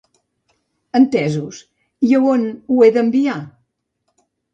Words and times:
Entesos, 0.99 1.59
i 2.07 2.17
a 2.19 2.21
on 2.37 2.47
ho 2.55 2.79
he 2.87 2.89
d'enviar? 2.97 3.37